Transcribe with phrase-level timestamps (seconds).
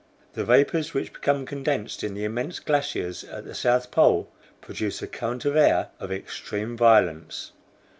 [0.33, 5.07] The vapors which become condensed in the immense glaciers at the South Pole produce a
[5.07, 7.51] current of air of extreme violence.